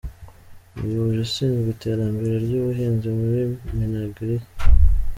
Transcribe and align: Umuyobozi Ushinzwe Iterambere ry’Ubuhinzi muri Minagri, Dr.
Umuyobozi 0.75 1.19
Ushinzwe 1.27 1.67
Iterambere 1.75 2.35
ry’Ubuhinzi 2.45 3.07
muri 3.19 3.41
Minagri, 3.77 4.35
Dr. 4.39 4.43